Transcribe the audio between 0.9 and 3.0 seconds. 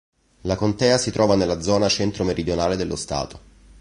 si trova nella zona centro meridionale dello